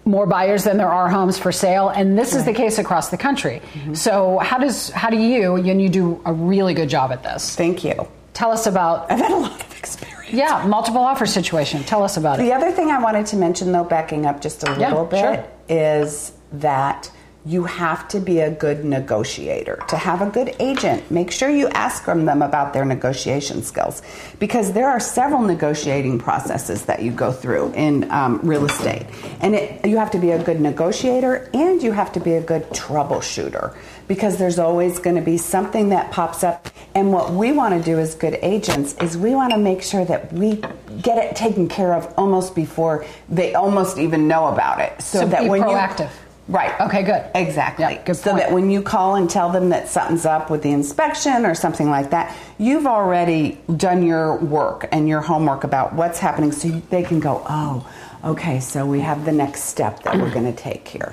more 0.09 0.27
buyers 0.27 0.65
than 0.65 0.77
there 0.79 0.91
are 0.91 1.09
homes 1.09 1.39
for 1.39 1.53
sale, 1.53 1.91
and 1.91 2.19
this 2.19 2.35
is 2.35 2.45
the 2.45 2.53
case 2.55 2.79
across 2.79 3.11
the 3.11 3.17
country. 3.19 3.61
Mm-hmm. 3.75 3.95
So, 3.95 4.39
how 4.39 4.59
does 4.59 4.91
how 4.91 5.11
do 5.11 5.17
you 5.19 5.57
and 5.57 5.81
you 5.83 5.89
do 5.89 6.21
a 6.25 6.33
really 6.33 6.75
good 6.75 6.89
job 6.89 7.13
at 7.13 7.23
this? 7.23 7.55
Thank 7.55 7.85
you. 7.85 8.09
Tell 8.35 8.51
us 8.51 8.67
about 8.67 9.11
I've 9.13 9.19
had 9.21 9.31
a 9.33 9.37
lot 9.37 9.61
of 9.61 9.79
experience. 9.79 10.33
yeah 10.33 10.65
multiple 10.67 11.01
offer 11.03 11.27
situation. 11.27 11.83
Tell 11.85 12.03
us 12.03 12.17
about 12.17 12.39
The 12.39 12.45
it. 12.45 12.47
The 12.47 12.53
other 12.55 12.73
thing 12.73 12.91
I 12.91 12.99
wanted 13.03 13.27
to 13.27 13.37
mention, 13.37 13.71
though, 13.73 13.85
backing 13.85 14.27
up 14.27 14.41
just 14.41 14.63
a 14.65 14.77
Yeah, 14.79 14.89
little 14.91 15.05
bit, 15.05 15.21
sure. 15.21 15.45
is 15.69 16.33
that 16.53 17.11
you 17.47 17.65
have 17.65 18.09
to 18.09 18.21
be 18.21 18.41
a 18.41 18.51
good 18.51 18.85
negotiator. 18.85 19.83
To 19.89 19.97
have 19.97 20.21
a 20.21 20.31
good 20.31 20.55
agent, 20.59 21.11
make 21.11 21.31
sure 21.31 21.49
you 21.49 21.69
ask 21.69 22.05
them 22.05 22.29
about 22.29 22.73
their 22.73 22.85
negotiation 22.85 23.63
skills 23.63 24.03
because 24.39 24.73
there 24.73 24.89
are 24.89 25.01
several 25.01 25.43
negotiating 25.43 26.19
processes 26.19 26.85
that 26.87 27.03
you 27.03 27.11
go 27.11 27.33
through 27.33 27.73
in 27.75 28.11
um, 28.11 28.41
real 28.43 28.67
estate. 28.67 29.07
And 29.41 29.55
it, 29.55 29.87
you 29.87 29.97
have 29.97 30.11
to 30.11 30.19
be 30.19 30.33
a 30.33 30.43
good 30.43 30.61
negotiator 30.61 31.49
and 31.55 31.83
you 31.83 31.93
have 31.93 32.13
to 32.13 32.21
be 32.21 32.35
a 32.35 32.43
good 32.43 32.69
troubleshooter 32.71 33.75
because 34.09 34.39
there's 34.39 34.59
always 34.59 34.99
going 34.99 35.17
to 35.17 35.23
be 35.23 35.39
something 35.39 35.91
that 35.91 36.11
pops 36.11 36.43
up. 36.43 36.69
And 36.95 37.13
what 37.13 37.33
we 37.33 37.53
want 37.53 37.79
to 37.79 37.83
do 37.83 37.99
as 37.99 38.15
good 38.15 38.39
agents 38.43 38.95
is 39.01 39.17
we 39.17 39.35
want 39.35 39.53
to 39.53 39.59
make 39.59 39.83
sure 39.83 40.05
that 40.05 40.33
we 40.33 40.57
get 41.03 41.19
it 41.19 41.37
taken 41.37 41.69
care 41.69 41.95
of 41.95 42.13
almost 42.19 42.55
before 42.55 43.05
they 43.29 43.55
almost 43.55 43.99
even 43.99 44.27
know 44.27 44.49
about 44.49 44.81
it. 44.81 45.01
So, 45.01 45.21
So 45.21 45.27
that 45.29 45.45
when 45.45 45.63
proactive. 45.63 46.11
you 46.11 46.28
Right. 46.49 46.81
Okay, 46.81 47.03
good. 47.03 47.31
Exactly. 47.35 47.85
Yeah, 47.85 48.03
good 48.03 48.17
so 48.17 48.31
point. 48.31 48.45
that 48.45 48.53
when 48.53 48.71
you 48.71 48.81
call 48.81 49.17
and 49.17 49.29
tell 49.29 49.51
them 49.51 49.69
that 49.69 49.89
something's 49.89 50.25
up 50.25 50.49
with 50.49 50.63
the 50.63 50.71
inspection 50.71 51.45
or 51.45 51.55
something 51.55 51.91
like 51.91 52.11
that, 52.11 52.35
you've 52.57 52.87
already 52.87 53.61
done 53.77 54.03
your 54.03 54.37
work 54.37 54.89
and 54.91 55.07
your 55.07 55.21
homework 55.21 55.65
about 55.65 55.93
what's 55.93 56.19
happening 56.19 56.51
so 56.53 56.69
they 56.89 57.03
can 57.03 57.21
go, 57.21 57.43
oh, 57.49 57.87
okay, 58.25 58.61
so 58.61 58.87
we 58.87 59.01
have 59.01 59.27
the 59.27 59.33
next 59.33 59.65
step 59.65 60.03
that 60.05 60.17
we're 60.17 60.33
going 60.33 60.47
to 60.47 60.59
take 60.59 60.89
here. 60.89 61.13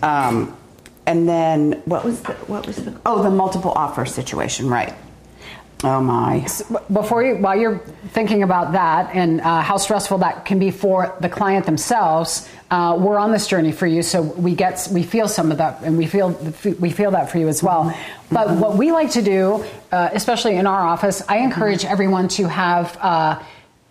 Um, 0.00 0.56
and 1.06 1.28
then 1.28 1.82
what 1.84 2.04
was 2.04 2.22
the, 2.22 2.32
what 2.32 2.64
was 2.64 2.76
the, 2.76 2.96
oh, 3.04 3.24
the 3.24 3.30
multiple 3.30 3.72
offer 3.72 4.06
situation, 4.06 4.68
right. 4.68 4.94
Oh 5.84 6.00
my. 6.00 6.46
Before 6.92 7.24
you, 7.24 7.36
while 7.36 7.58
you're 7.58 7.78
thinking 8.08 8.42
about 8.42 8.72
that 8.72 9.14
and 9.14 9.40
uh, 9.40 9.62
how 9.62 9.76
stressful 9.78 10.18
that 10.18 10.44
can 10.44 10.58
be 10.58 10.70
for 10.70 11.16
the 11.20 11.28
client 11.28 11.66
themselves, 11.66 12.48
uh, 12.70 12.96
we're 12.98 13.18
on 13.18 13.32
this 13.32 13.46
journey 13.48 13.72
for 13.72 13.86
you, 13.86 14.02
so 14.02 14.22
we 14.22 14.54
get 14.54 14.88
we 14.92 15.02
feel 15.02 15.28
some 15.28 15.50
of 15.50 15.58
that, 15.58 15.82
and 15.82 15.98
we 15.98 16.06
feel 16.06 16.30
we 16.80 16.90
feel 16.90 17.10
that 17.10 17.30
for 17.30 17.38
you 17.38 17.48
as 17.48 17.62
well. 17.62 17.94
But 18.30 18.56
what 18.56 18.76
we 18.76 18.92
like 18.92 19.10
to 19.12 19.22
do, 19.22 19.64
uh, 19.90 20.10
especially 20.12 20.56
in 20.56 20.66
our 20.66 20.80
office, 20.80 21.22
I 21.28 21.38
encourage 21.38 21.84
everyone 21.84 22.28
to 22.28 22.48
have. 22.48 22.96
Uh, 23.00 23.42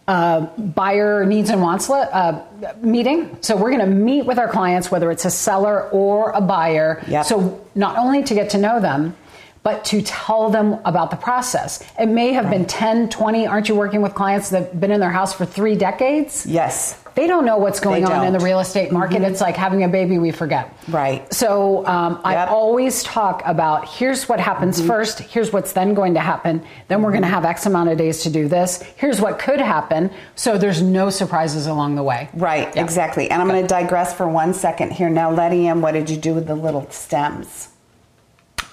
uh, 0.08 0.42
buyer 0.58 1.26
needs 1.26 1.52
and 1.52 1.62
wants 1.62 1.90
uh, 1.90 2.44
meeting. 2.82 3.38
So 3.42 3.56
we're 3.56 3.70
going 3.70 3.86
to 3.88 3.96
meet 3.96 4.26
with 4.26 4.40
our 4.40 4.50
clients, 4.50 4.92
whether 4.92 5.10
it's 5.10 5.24
a 5.24 5.30
seller 5.30 5.90
or 5.92 6.32
a 6.32 6.42
buyer. 6.42 7.02
Yep. 7.08 7.26
So 7.26 7.66
not 7.76 7.98
only 7.98 8.24
to 8.24 8.34
get 8.34 8.50
to 8.50 8.58
know 8.58 8.82
them, 8.82 9.16
but 9.64 9.86
to 9.86 10.02
tell 10.02 10.50
them 10.50 10.80
about 10.86 11.12
the 11.12 11.18
process. 11.18 11.84
It 12.00 12.08
may 12.08 12.34
have 12.34 12.50
been 12.50 12.66
10, 12.66 13.10
20. 13.10 13.48
Aren't 13.48 13.70
you 13.70 13.76
working 13.76 14.02
with 14.02 14.16
clients 14.16 14.50
that 14.50 14.64
have 14.64 14.80
been 14.80 14.92
in 14.92 15.00
their 15.00 15.12
house 15.12 15.34
for 15.34 15.46
three 15.46 15.76
decades? 15.76 16.46
Yes. 16.46 16.98
They 17.14 17.28
don't 17.28 17.46
know 17.46 17.58
what's 17.58 17.80
going 17.80 18.06
on 18.06 18.26
in 18.26 18.34
the 18.34 18.40
real 18.40 18.60
estate 18.60 18.92
market. 18.92 19.18
Mm-hmm. 19.18 19.32
It's 19.32 19.42
like 19.42 19.58
having 19.58 19.84
a 19.84 19.90
baby, 19.90 20.18
we 20.18 20.32
forget. 20.32 20.74
Right. 20.88 21.32
So 21.34 21.86
um, 21.86 22.22
I 22.24 22.46
always 22.46 23.04
talk 23.04 23.42
about 23.46 23.88
here's 23.88 24.30
what 24.30 24.40
happens 24.40 24.78
mm-hmm. 24.80 24.88
first, 24.88 25.20
here's 25.20 25.52
what's 25.52 25.74
then 25.74 25.94
going 25.94 26.14
to 26.14 26.22
happen, 26.22 26.64
then 26.88 27.02
we're 27.02 27.12
going 27.12 27.24
to 27.24 27.28
mm-hmm. 27.28 27.36
have 27.36 27.46
X 27.46 27.66
amount 27.66 27.90
of 27.90 27.98
days 27.98 28.24
to 28.24 28.30
do 28.30 28.48
this, 28.48 28.82
here's 28.96 29.20
what 29.20 29.40
could 29.40 29.60
happen. 29.60 30.10
So 30.36 30.58
there's 30.58 30.82
no 30.82 31.10
surprises 31.10 31.68
along 31.68 31.96
the 31.96 32.04
way. 32.04 32.30
Right, 32.34 32.74
Yeah. 32.76 32.84
exactly. 32.84 33.30
And 33.30 33.42
I'm 33.42 33.48
going 33.50 33.62
to 33.62 33.68
digress 33.68 34.14
for 34.14 34.28
one 34.28 34.54
second 34.54 34.94
here. 34.94 35.10
Now, 35.10 35.32
Letty 35.32 35.68
Ann, 35.68 35.82
what 35.82 35.92
did 35.92 36.10
you 36.10 36.18
do 36.18 36.34
with 36.34 36.48
the 36.48 36.56
little 36.56 36.90
stems? 36.92 37.68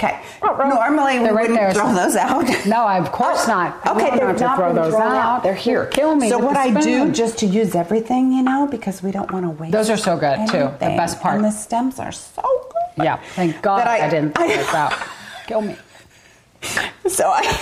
Okay. 0.01 0.21
Normally 0.43 1.19
we 1.19 1.25
They're 1.25 1.35
right 1.35 1.51
wouldn't 1.51 1.59
there. 1.59 1.73
throw 1.75 1.93
those 1.93 2.15
out. 2.15 2.45
No, 2.67 2.87
of 2.89 3.11
course 3.11 3.45
oh, 3.45 3.49
not. 3.49 3.81
I 3.85 3.91
Okay, 3.93 4.03
want 4.11 4.17
they're 4.21 4.33
to 4.35 4.41
not 4.45 4.57
throw 4.57 4.73
those 4.73 4.93
thrown 4.95 5.13
out. 5.13 5.43
They're 5.43 5.55
here. 5.55 5.87
Kill 5.87 6.15
me. 6.15 6.29
So 6.29 6.39
what 6.39 6.57
I 6.57 6.81
do 6.81 7.11
just 7.11 7.39
to 7.39 7.47
use 7.47 7.75
everything, 7.75 8.33
you 8.33 8.43
know, 8.43 8.69
because 8.71 9.03
we 9.03 9.11
don't 9.11 9.31
want 9.33 9.45
to 9.47 9.51
waste. 9.51 9.73
Those 9.73 9.91
are 9.91 9.97
so 9.97 10.17
good, 10.17 10.37
too. 10.49 10.71
The 10.79 10.95
best 10.97 11.21
part. 11.21 11.37
And 11.37 11.45
the 11.45 11.51
stems 11.51 11.99
are 11.99 12.13
so 12.13 12.43
good. 12.43 13.05
Yeah, 13.05 13.17
thank 13.35 13.61
God 13.61 13.81
That 13.81 13.89
I, 13.89 14.09
didn't 14.09 14.35
throw 14.37 14.45
I- 14.47 14.57
those 14.57 14.69
out. 14.75 14.93
Kill 15.49 15.63
me. 15.63 15.77
So 17.09 17.29
I, 17.29 17.61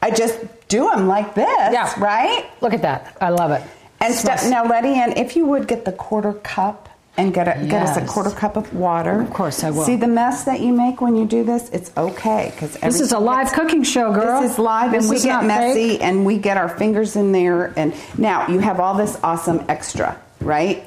I 0.00 0.10
just 0.10 0.38
do 0.68 0.88
them 0.90 1.06
like 1.06 1.34
this, 1.34 1.46
Yeah. 1.72 1.92
right? 2.00 2.48
Look 2.62 2.72
at 2.72 2.82
that. 2.82 3.16
I 3.20 3.28
love 3.30 3.50
it. 3.50 3.62
And 4.00 4.14
step, 4.14 4.38
Smells- 4.38 4.50
now, 4.50 4.70
Letty 4.70 4.94
Ann, 4.94 5.12
if 5.18 5.36
you 5.36 5.44
would 5.46 5.66
get 5.68 5.84
the 5.84 5.92
quarter 5.92 6.32
cup 6.34 6.88
and 7.18 7.34
get 7.34 7.48
a, 7.48 7.66
get 7.66 7.82
us 7.82 7.96
a 7.96 8.06
quarter 8.06 8.30
cup 8.30 8.56
of 8.56 8.72
water. 8.72 9.20
Of 9.20 9.30
course 9.34 9.64
I 9.64 9.70
will. 9.70 9.84
See 9.84 9.96
the 9.96 10.06
mess 10.06 10.44
that 10.44 10.60
you 10.60 10.72
make 10.72 11.00
when 11.00 11.16
you 11.16 11.26
do 11.26 11.44
this? 11.44 11.68
It's 11.70 11.90
okay 11.96 12.50
because 12.54 12.74
This 12.76 13.00
is 13.00 13.12
a 13.12 13.18
live 13.18 13.52
cooking 13.52 13.82
show, 13.82 14.12
girl. 14.12 14.40
This 14.40 14.52
is 14.52 14.58
live, 14.58 14.92
This 14.92 15.04
and 15.04 15.10
we 15.10 15.16
is 15.16 15.24
get 15.24 15.44
messy, 15.44 15.88
fake. 15.90 16.02
and 16.02 16.24
we 16.24 16.38
get 16.38 16.56
our 16.56 16.68
fingers 16.68 17.16
in 17.16 17.32
there. 17.32 17.74
And 17.76 17.92
now 18.16 18.46
you 18.48 18.60
have 18.60 18.80
all 18.80 18.94
this 18.94 19.18
awesome 19.22 19.64
extra, 19.68 20.18
right? 20.40 20.84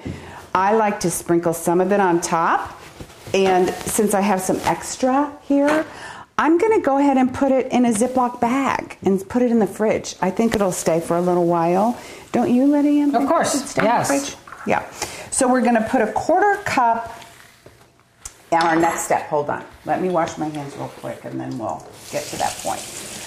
I 0.55 0.73
like 0.75 1.01
to 1.01 1.11
sprinkle 1.11 1.53
some 1.53 1.79
of 1.81 1.91
it 1.91 1.99
on 1.99 2.21
top, 2.21 2.79
and 3.33 3.69
since 3.69 4.13
I 4.13 4.21
have 4.21 4.41
some 4.41 4.57
extra 4.63 5.31
here. 5.43 5.85
I'm 6.37 6.57
going 6.57 6.79
to 6.79 6.83
go 6.83 6.97
ahead 6.97 7.17
and 7.17 7.31
put 7.31 7.51
it 7.51 7.71
in 7.71 7.85
a 7.85 7.89
Ziploc 7.89 8.41
bag 8.41 8.97
and 9.03 9.27
put 9.29 9.43
it 9.43 9.51
in 9.51 9.59
the 9.59 9.67
fridge. 9.67 10.15
I 10.21 10.31
think 10.31 10.55
it'll 10.55 10.71
stay 10.71 10.99
for 10.99 11.15
a 11.15 11.21
little 11.21 11.45
while. 11.45 11.99
Don't 12.31 12.51
you, 12.51 12.65
Lydia? 12.65 13.05
Of 13.05 13.11
think 13.11 13.23
it 13.25 13.27
course, 13.27 13.69
stay 13.69 13.83
yes. 13.83 14.09
In 14.09 14.15
the 14.17 14.23
fridge? 14.23 14.35
Yeah. 14.65 14.79
So 15.31 15.47
we're 15.47 15.61
going 15.61 15.75
to 15.75 15.87
put 15.89 16.01
a 16.01 16.11
quarter 16.11 16.61
cup. 16.63 17.19
Now 18.51 18.67
our 18.67 18.75
next 18.75 19.01
step. 19.05 19.27
Hold 19.27 19.49
on. 19.49 19.63
Let 19.85 20.01
me 20.01 20.09
wash 20.09 20.37
my 20.37 20.49
hands 20.49 20.75
real 20.75 20.89
quick, 20.89 21.23
and 21.23 21.39
then 21.39 21.57
we'll 21.57 21.85
get 22.11 22.23
to 22.25 22.37
that 22.37 22.51
point. 22.57 22.81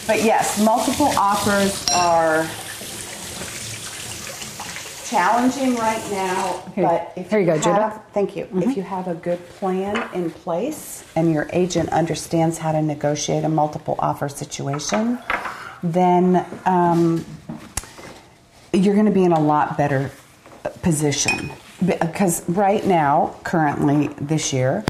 But 0.07 0.23
yes, 0.23 0.63
multiple 0.63 1.09
offers 1.17 1.87
are 1.95 2.47
challenging 5.09 5.77
right 5.77 6.03
now. 6.11 6.63
Here- 6.75 6.85
but 6.85 7.13
if 7.17 7.31
here 7.31 7.41
you 7.41 7.47
go, 7.47 7.53
have. 7.55 7.63
Mm-hmm. 7.65 8.13
Thank 8.13 8.37
you. 8.37 8.49
If 8.55 8.77
you 8.77 8.83
have 8.83 9.09
a 9.09 9.15
good 9.15 9.45
plan 9.51 10.09
in 10.13 10.31
place 10.31 11.05
and 11.17 11.33
your 11.33 11.49
agent 11.53 11.89
understands 11.91 12.59
how 12.59 12.73
to 12.73 12.83
negotiate 12.83 13.45
a 13.45 13.49
multiple 13.49 13.97
offer 13.99 14.29
situation, 14.29 15.19
then 15.83 16.45
um, 16.67 17.25
you're 18.75 18.95
going 18.95 19.07
to 19.07 19.13
be 19.13 19.25
in 19.25 19.33
a 19.33 19.41
lot 19.41 19.79
better 19.79 20.11
position. 20.83 21.51
Because 21.85 22.49
right 22.49 22.85
now, 22.87 23.37
currently 23.45 24.09
this 24.21 24.53
year, 24.53 24.85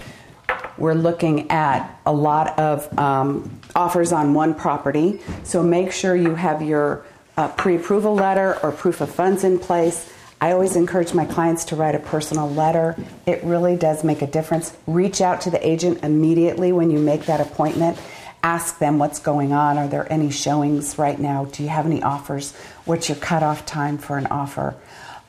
we're 0.76 0.95
looking 0.95 1.50
at 1.50 1.99
a 2.05 2.12
lot 2.12 2.59
of 2.59 2.99
um, 2.99 3.61
offers 3.75 4.12
on 4.12 4.35
one 4.35 4.55
property. 4.55 5.21
So 5.45 5.62
make 5.62 5.93
sure 5.93 6.17
you 6.17 6.35
have 6.35 6.62
your 6.62 7.05
uh, 7.37 7.49
pre 7.49 7.76
approval 7.76 8.14
letter 8.14 8.59
or 8.62 8.73
proof 8.73 9.00
of 9.00 9.11
funds 9.11 9.45
in 9.45 9.59
place. 9.59 10.11
I 10.41 10.53
always 10.53 10.76
encourage 10.76 11.14
my 11.14 11.25
clients 11.25 11.64
to 11.67 11.76
write 11.76 11.95
a 11.95 12.00
personal 12.00 12.50
letter. 12.50 12.97
It 13.25 13.43
really 13.45 13.76
does 13.76 14.05
make 14.05 14.21
a 14.21 14.26
difference. 14.26 14.76
Reach 14.87 15.21
out 15.21 15.41
to 15.43 15.50
the 15.50 15.67
agent 15.67 16.05
immediately 16.05 16.71
when 16.73 16.91
you 16.91 16.99
make 16.99 17.26
that 17.26 17.41
appointment. 17.41 17.99
Ask 18.43 18.79
them 18.79 18.99
what's 18.99 19.21
going 19.21 19.53
on. 19.53 19.79
Are 19.79 19.88
there 19.88 20.12
any 20.12 20.31
showings 20.31 20.99
right 20.99 21.19
now? 21.19 21.47
Do 21.47 21.62
you 21.62 21.71
have 21.71 21.87
any 21.87 22.03
offers? 22.03 22.55
What's 22.85 23.09
your 23.09 23.17
cutoff 23.17 23.64
time 23.64 23.97
for 23.97 24.19
an 24.19 24.26
offer? 24.26 24.75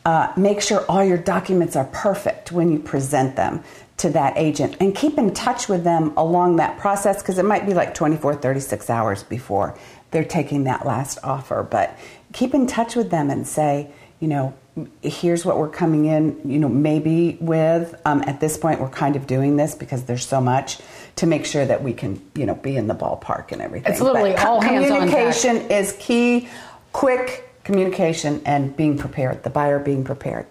Uh, 0.05 0.31
make 0.38 0.62
sure 0.62 0.85
all 0.88 1.03
your 1.03 1.17
documents 1.17 1.75
are 1.75 1.85
perfect 1.85 2.51
when 2.51 2.71
you 2.71 2.77
present 2.77 3.35
them 3.35 3.63
to 3.97 4.09
that 4.09 4.38
agent. 4.38 4.77
And 4.79 4.95
keep 4.95 5.17
in 5.17 5.33
touch 5.33 5.67
with 5.67 5.83
them 5.83 6.13
along 6.15 6.57
that 6.57 6.77
process 6.77 7.21
because 7.21 7.39
it 7.39 7.45
might 7.45 7.65
be 7.65 7.74
like 7.74 7.93
24 7.95 8.35
36 8.35 8.89
hours 8.89 9.24
before 9.24 9.77
they're 10.12 10.24
taking 10.24 10.65
that 10.65 10.85
last 10.85 11.17
offer. 11.24 11.63
But 11.63 11.97
keep 12.33 12.53
in 12.53 12.67
touch 12.67 12.95
with 12.95 13.09
them 13.09 13.29
and 13.29 13.47
say 13.47 13.89
you 14.19 14.27
know 14.27 14.53
here's 15.01 15.45
what 15.45 15.57
we're 15.57 15.69
coming 15.69 16.05
in 16.05 16.39
you 16.50 16.59
know 16.59 16.67
maybe 16.69 17.38
with 17.39 18.00
um, 18.05 18.21
at 18.27 18.39
this 18.41 18.57
point 18.57 18.79
we're 18.81 18.89
kind 18.89 19.15
of 19.15 19.25
doing 19.25 19.55
this 19.55 19.74
because 19.74 20.03
there's 20.03 20.25
so 20.27 20.41
much 20.41 20.79
to 21.15 21.25
make 21.25 21.45
sure 21.45 21.65
that 21.65 21.81
we 21.81 21.93
can 21.93 22.21
you 22.35 22.45
know 22.45 22.55
be 22.55 22.75
in 22.75 22.88
the 22.88 22.95
ballpark 22.95 23.51
and 23.51 23.62
everything. 23.62 23.91
It's 23.91 24.01
literally 24.01 24.33
But 24.33 24.45
all 24.45 24.62
hands 24.62 24.91
on 24.91 25.07
deck. 25.07 25.09
communication 25.09 25.71
is 25.71 25.95
key. 26.00 26.47
Quick 26.91 27.44
communication 27.65 28.41
and 28.45 28.75
being 28.77 28.98
prepared 28.98 29.43
the 29.43 29.50
buyer 29.50 29.79
being 29.79 30.03
prepared 30.03 30.45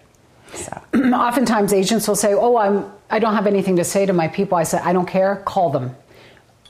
so 0.54 0.80
oftentimes 0.94 1.72
agents 1.72 2.06
will 2.06 2.14
say, 2.14 2.32
"Oh, 2.32 2.56
I'm 2.56 2.88
I 3.10 3.18
don't 3.18 3.34
have 3.34 3.48
anything 3.48 3.74
to 3.76 3.84
say 3.84 4.06
to 4.06 4.12
my 4.12 4.28
people." 4.28 4.56
I 4.56 4.62
said, 4.62 4.82
"I 4.84 4.92
don't 4.92 5.06
care. 5.06 5.42
Call 5.44 5.70
them." 5.70 5.96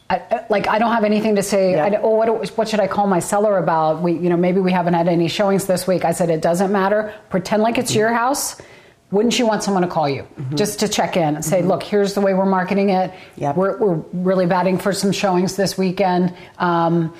I, 0.08 0.16
I- 0.30 0.46
like 0.48 0.66
I 0.68 0.78
don't 0.78 0.92
have 0.92 1.04
anything 1.04 1.36
to 1.36 1.42
say. 1.42 1.72
Yeah. 1.72 2.00
Oh, 2.02 2.10
what, 2.14 2.48
what 2.56 2.66
should 2.68 2.80
I 2.80 2.86
call 2.86 3.06
my 3.06 3.18
seller 3.18 3.58
about? 3.58 4.00
We, 4.00 4.12
you 4.12 4.30
know, 4.30 4.38
maybe 4.38 4.60
we 4.60 4.72
haven't 4.72 4.94
had 4.94 5.06
any 5.08 5.28
showings 5.28 5.66
this 5.66 5.86
week. 5.86 6.04
I 6.06 6.12
said 6.12 6.30
it 6.30 6.40
doesn't 6.40 6.72
matter. 6.72 7.12
Pretend 7.28 7.62
like 7.62 7.76
it's 7.76 7.94
your 7.94 8.12
house. 8.14 8.58
Wouldn't 9.10 9.38
you 9.38 9.46
want 9.46 9.62
someone 9.62 9.82
to 9.82 9.88
call 9.88 10.08
you 10.08 10.26
just 10.54 10.80
to 10.80 10.88
check 10.88 11.18
in 11.18 11.34
and 11.36 11.44
say, 11.44 11.60
"Look, 11.60 11.82
here's 11.82 12.14
the 12.14 12.22
way 12.22 12.32
we're 12.32 12.46
marketing 12.46 12.88
it. 12.88 13.12
Yep. 13.36 13.56
We're, 13.56 13.76
we're 13.76 14.02
really 14.14 14.46
batting 14.46 14.78
for 14.78 14.94
some 14.94 15.12
showings 15.12 15.56
this 15.56 15.76
weekend." 15.76 16.34
Um, 16.58 17.12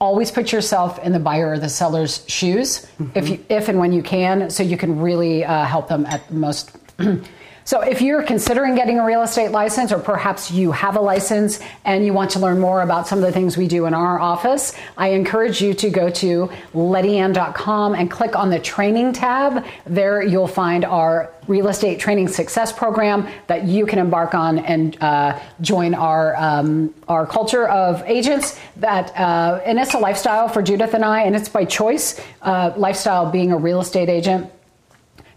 always 0.00 0.30
put 0.30 0.50
yourself 0.50 0.98
in 1.00 1.12
the 1.12 1.20
buyer 1.20 1.50
or 1.50 1.58
the 1.58 1.68
seller's 1.68 2.24
shoes 2.26 2.86
if 3.14 3.28
you 3.28 3.44
if 3.50 3.68
and 3.68 3.78
when 3.78 3.92
you 3.92 4.02
can 4.02 4.48
so 4.48 4.62
you 4.62 4.76
can 4.76 4.98
really 4.98 5.44
uh, 5.44 5.64
help 5.64 5.88
them 5.88 6.06
at 6.06 6.26
the 6.28 6.34
most 6.34 6.76
so 7.64 7.80
if 7.80 8.02
you're 8.02 8.22
considering 8.22 8.74
getting 8.74 8.98
a 8.98 9.04
real 9.04 9.22
estate 9.22 9.50
license 9.50 9.92
or 9.92 9.98
perhaps 9.98 10.50
you 10.50 10.72
have 10.72 10.96
a 10.96 11.00
license 11.00 11.60
and 11.84 12.04
you 12.04 12.12
want 12.12 12.30
to 12.30 12.38
learn 12.38 12.58
more 12.58 12.82
about 12.82 13.06
some 13.06 13.18
of 13.18 13.24
the 13.24 13.32
things 13.32 13.56
we 13.56 13.68
do 13.68 13.86
in 13.86 13.94
our 13.94 14.18
office 14.20 14.74
i 14.96 15.08
encourage 15.08 15.60
you 15.60 15.74
to 15.74 15.90
go 15.90 16.10
to 16.10 16.50
lettyann.com 16.74 17.94
and 17.94 18.10
click 18.10 18.36
on 18.36 18.50
the 18.50 18.58
training 18.58 19.12
tab. 19.12 19.64
There 19.86 20.22
you'll 20.22 20.46
find 20.46 20.84
our 20.84 21.32
real 21.48 21.68
estate 21.68 21.98
training 21.98 22.28
success 22.28 22.72
program 22.72 23.28
that 23.46 23.64
you 23.64 23.86
can 23.86 23.98
embark 23.98 24.34
on 24.34 24.58
and 24.58 24.96
uh, 25.02 25.38
join 25.60 25.94
our 25.94 26.36
um, 26.36 26.94
our 27.08 27.26
culture 27.26 27.68
of 27.68 28.02
agents 28.06 28.58
that 28.76 29.16
uh, 29.18 29.60
and 29.64 29.78
it's 29.78 29.94
a 29.94 29.98
lifestyle 29.98 30.48
for 30.48 30.62
Judith 30.62 30.94
and 30.94 31.04
I 31.04 31.22
and 31.22 31.34
it's 31.34 31.48
by 31.48 31.64
choice 31.64 32.20
uh, 32.42 32.72
lifestyle 32.76 33.30
being 33.30 33.52
a 33.52 33.56
real 33.56 33.80
estate 33.80 34.08
agent 34.08 34.50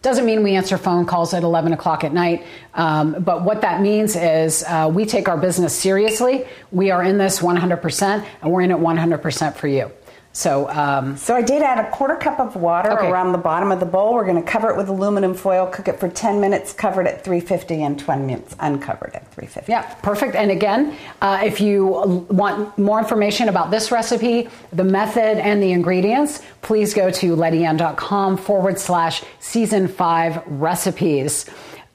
doesn't 0.04 0.26
mean 0.26 0.44
we 0.44 0.56
answer 0.56 0.78
phone 0.78 1.06
calls 1.06 1.34
at 1.34 1.44
11 1.44 1.74
o'clock 1.74 2.04
at 2.04 2.14
night, 2.14 2.46
um, 2.74 3.24
but 3.24 3.44
what 3.44 3.62
that 3.62 3.82
means 3.82 4.16
is 4.16 4.64
uh, 4.68 4.92
we 4.94 5.06
take 5.06 5.30
our 5.30 5.38
business 5.38 5.74
seriously. 5.76 6.46
We 6.72 6.92
are 6.92 7.02
in 7.02 7.18
this 7.18 7.40
100%, 7.40 8.26
and 8.42 8.52
we're 8.52 8.62
in 8.62 8.72
it 8.72 8.78
100% 8.78 9.56
for 9.56 9.68
you. 9.68 9.92
So, 10.36 10.68
um, 10.72 11.16
So 11.16 11.36
I 11.36 11.44
did 11.44 11.62
add 11.62 11.78
a 11.78 11.88
quarter 11.92 12.16
cup 12.16 12.40
of 12.40 12.56
water 12.56 12.92
Okay. 12.92 13.08
around 13.08 13.34
the 13.34 13.38
bottom 13.38 13.72
of 13.72 13.80
the 13.80 13.86
bowl. 13.86 14.16
We're 14.16 14.26
going 14.26 14.44
to 14.44 14.50
cover 14.52 14.68
it 14.72 14.76
with 14.76 14.90
aluminum 14.90 15.36
foil, 15.36 15.68
cook 15.68 15.88
it 15.88 16.00
for 16.00 16.10
10 16.10 16.42
minutes, 16.42 16.74
covered 16.74 17.06
at 17.06 17.24
350, 17.24 17.84
and 17.84 18.00
20 18.00 18.24
minutes 18.24 18.56
uncovered 18.60 19.12
at 19.14 19.28
350. 19.32 19.72
Yeah, 19.72 19.84
perfect. 20.02 20.36
And 20.36 20.50
again, 20.50 20.96
uh, 21.22 21.42
if 21.44 21.62
you 21.62 21.86
want 22.32 22.76
more 22.80 22.98
information 22.98 23.48
about 23.48 23.70
this 23.70 23.92
recipe, 23.92 24.50
the 24.72 24.84
method, 24.84 25.38
and 25.38 25.62
the 25.62 25.72
ingredients, 25.72 26.42
please 26.64 26.96
go 26.96 27.12
to 27.12 27.36
lettyann.com 27.36 28.38
forward 28.38 28.80
slash 28.80 29.24
season 29.40 29.88
five 29.88 30.42
recipes. 30.48 31.46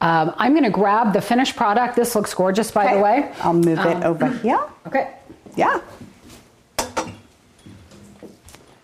Um, 0.00 0.33
I'm 0.38 0.52
going 0.52 0.62
to 0.62 0.71
grab 0.71 1.12
the 1.12 1.21
finished 1.21 1.57
product. 1.57 1.97
This 1.97 2.14
looks 2.14 2.33
gorgeous, 2.35 2.71
by 2.71 2.85
the 2.85 2.90
Okay. 2.92 3.02
way. 3.02 3.33
I'll 3.42 3.52
move 3.52 3.80
it 3.80 3.97
Um, 3.97 4.02
over 4.04 4.26
here. 4.28 4.61
Okay. 4.87 5.09
Yeah. 5.57 5.80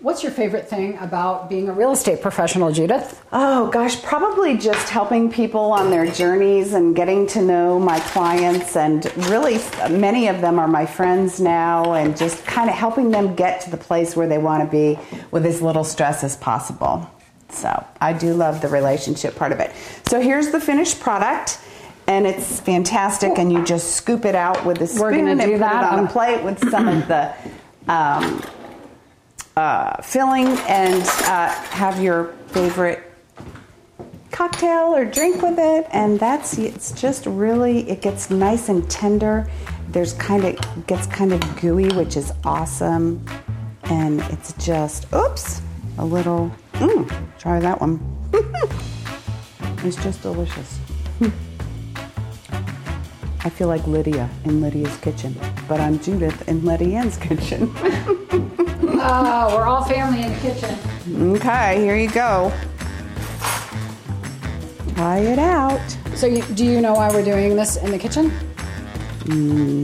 What's 0.05 0.23
your 0.23 0.33
favorite 0.33 0.69
thing 0.69 0.99
about 0.99 1.49
being 1.49 1.71
a 1.71 1.73
real 1.73 1.91
estate 1.93 2.21
professional, 2.21 2.71
Judith? 2.71 3.25
Oh 3.33 3.71
gosh, 3.71 4.03
probably 4.03 4.55
just 4.59 4.91
helping 4.91 5.33
people 5.33 5.73
on 5.73 5.89
their 5.91 6.05
journeys 6.05 6.75
and 6.75 6.95
getting 6.95 7.27
to 7.29 7.41
know 7.41 7.81
my 7.81 7.99
clients. 8.01 8.77
And 8.77 9.03
really, 9.31 9.59
many 9.89 10.29
of 10.29 10.43
them 10.43 10.59
are 10.59 10.69
my 10.69 10.85
friends 10.85 11.41
now, 11.41 11.95
and 11.95 12.15
just 12.19 12.45
kind 12.45 12.69
of 12.69 12.77
helping 12.77 13.13
them 13.13 13.35
get 13.35 13.63
to 13.63 13.71
the 13.71 13.79
place 13.79 14.15
where 14.15 14.27
they 14.29 14.37
want 14.37 14.63
to 14.63 14.71
be 14.71 14.99
with 15.31 15.47
as 15.47 15.63
little 15.63 15.85
stress 15.85 16.23
as 16.23 16.37
possible. 16.37 17.11
So 17.49 17.83
I 17.99 18.13
do 18.13 18.35
love 18.35 18.61
the 18.61 18.69
relationship 18.69 19.37
part 19.37 19.53
of 19.53 19.59
it. 19.61 19.73
So 20.07 20.21
here's 20.21 20.51
the 20.51 20.61
finished 20.61 21.01
product. 21.01 21.59
And 22.07 22.27
it's 22.27 22.61
fantastic, 22.61 23.39
and 23.39 23.51
you 23.51 23.65
just 23.65 23.97
scoop 23.97 24.27
it 24.27 24.35
out 24.35 24.67
with 24.67 24.83
a 24.83 24.87
spoon 24.87 25.27
and 25.29 25.41
put 25.41 25.59
that 25.61 25.83
it 25.83 25.93
on 25.93 26.01
on- 26.01 26.05
a 26.05 26.09
plate 26.11 26.45
with 26.45 26.59
some 26.71 26.89
of 26.89 27.09
the 27.09 27.33
um, 27.89 28.43
uh, 29.57 30.03
filling, 30.03 30.49
and 30.69 31.03
uh, 31.25 31.49
have 31.49 32.03
your 32.03 32.35
favorite 32.49 33.03
cocktail 34.31 34.95
or 34.95 35.05
drink 35.05 35.43
with 35.43 35.59
it. 35.59 35.87
And 35.93 36.19
that's 36.19 36.59
it's 36.59 36.93
just 37.01 37.27
really 37.27 37.89
it 37.89 38.03
gets 38.03 38.31
nice 38.31 38.69
and 38.69 38.89
tender. 38.91 39.49
There's 39.89 40.13
kind 40.15 40.45
of 40.45 40.87
gets 40.87 41.07
kind 41.07 41.33
of 41.33 41.61
gooey 41.61 41.89
which 41.95 42.17
is 42.17 42.33
awesome. 42.45 43.25
And 43.85 44.21
it's 44.33 44.53
just 44.55 45.07
oops 45.15 45.63
a 45.99 46.05
little 46.05 46.51
mm, 46.75 47.39
try 47.39 47.61
that 47.61 47.81
one. 47.81 48.01
It's 49.85 50.03
just 50.03 50.23
delicious. 50.23 50.79
I 53.45 53.51
feel 53.51 53.69
like 53.69 53.87
Lidia 53.87 54.31
in 54.47 54.63
Lidia's 54.63 54.97
kitchen, 54.97 55.37
but 55.69 55.79
I'm 55.79 55.99
Judith 55.99 56.49
in 56.49 56.65
Letty 56.65 56.97
Ann's 56.97 57.19
kitchen. 57.19 57.71
Oh, 59.07 59.55
we're 59.55 59.65
all 59.65 59.85
family 59.85 60.23
in 60.23 60.33
the 60.33 60.39
kitchen. 60.41 60.79
okay, 61.37 61.77
here 61.83 61.95
you 61.95 62.11
go. 62.11 62.51
Try 64.95 65.19
it 65.19 65.39
out. 65.39 65.97
So, 66.15 66.27
you, 66.27 66.43
do 66.55 66.65
you 66.65 66.81
know 66.81 66.95
why 66.95 67.11
we're 67.11 67.25
doing 67.25 67.55
this 67.55 67.77
in 67.77 67.91
the 67.91 67.99
kitchen? 67.99 68.31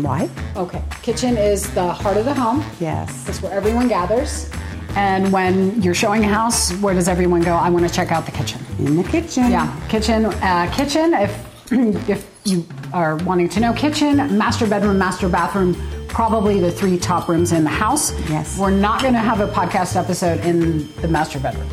Why? 0.03 0.31
Okay. 0.57 0.83
Kitchen 1.03 1.37
is 1.37 1.73
the 1.75 1.93
heart 1.93 2.17
of 2.17 2.25
the 2.25 2.33
home. 2.33 2.65
Yes. 2.81 3.29
It's 3.29 3.43
where 3.43 3.53
everyone 3.53 3.89
gathers. 3.89 4.51
And 4.97 5.31
when 5.33 5.81
you're 5.83 5.95
showing 5.95 6.25
a 6.25 6.29
house, 6.29 6.73
where 6.79 6.95
does 6.95 7.07
everyone 7.07 7.43
go? 7.43 7.55
I 7.55 7.69
want 7.69 7.87
to 7.87 7.93
check 7.93 8.13
out 8.13 8.25
the 8.25 8.33
kitchen. 8.33 8.65
In 8.79 8.97
the 8.97 9.05
kitchen. 9.05 9.51
Yeah, 9.51 9.89
kitchen. 9.89 10.25
Uh, 10.25 10.73
kitchen. 10.75 11.13
If 11.15 11.47
if 12.09 12.31
you 12.45 12.67
are 12.93 13.17
wanting 13.17 13.49
to 13.51 13.61
know, 13.61 13.73
kitchen, 13.73 14.17
master 14.39 14.67
bedroom, 14.67 14.99
master 14.99 15.29
bathroom, 15.29 15.75
probably 16.11 16.61
the 16.61 16.71
three 16.71 16.99
top 16.99 17.29
rooms 17.29 17.53
in 17.53 17.65
the 17.65 17.71
house. 17.71 18.13
Yes. 18.29 18.59
We're 18.59 18.71
not 18.71 19.01
going 19.03 19.15
to 19.15 19.21
have 19.21 19.41
a 19.41 19.47
podcast 19.49 19.97
episode 19.97 20.41
in 20.45 20.93
the 21.01 21.09
master 21.09 21.39
bedroom. 21.41 21.69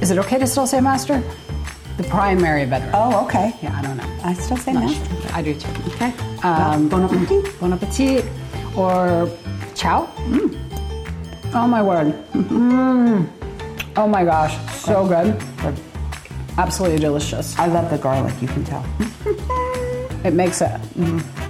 Is 0.00 0.10
it 0.10 0.18
okay 0.18 0.38
to 0.38 0.46
still 0.46 0.66
say 0.66 0.80
master? 0.80 1.22
The 1.96 2.04
primary 2.04 2.66
bedroom. 2.66 2.92
Oh, 2.94 3.24
okay. 3.26 3.54
Yeah, 3.62 3.76
I 3.78 3.82
don't 3.82 3.96
know. 3.96 4.18
I 4.24 4.34
still 4.34 4.56
say 4.56 4.72
Not 4.72 4.84
master. 4.84 5.20
sure. 5.22 5.32
I 5.32 5.42
do 5.42 5.54
too. 5.54 5.68
Okay. 5.94 6.12
Um, 6.42 6.88
bon 6.88 7.02
appetit. 7.04 7.60
Bon 7.60 7.72
appetit. 7.72 8.24
Or 8.76 9.30
chow. 9.74 10.06
Mm. 10.16 10.58
Oh 11.54 11.66
my 11.66 11.82
word. 11.82 12.14
Mm. 12.32 13.28
Oh 13.96 14.08
my 14.08 14.24
gosh. 14.24 14.56
So 14.80 15.06
good. 15.06 15.36
Absolutely 16.58 16.98
delicious. 16.98 17.58
I 17.58 17.66
love 17.66 17.90
the 17.90 17.98
garlic, 17.98 18.34
you 18.40 18.48
can 18.48 18.64
tell. 18.64 18.84
It 20.24 20.34
makes 20.34 20.60
it. 20.60 20.70